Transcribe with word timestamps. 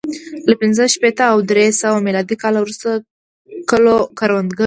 له 0.49 0.53
پنځه 0.61 0.83
شپېته 0.93 1.23
او 1.31 1.37
درې 1.51 1.65
سوه 1.81 1.99
میلادي 2.05 2.35
کال 2.43 2.53
وروسته 2.59 2.89
کلو 3.69 3.95
کروندګرو 4.19 4.59